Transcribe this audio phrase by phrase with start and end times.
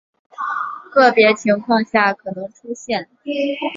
[0.91, 3.07] 个别情况下可能出现。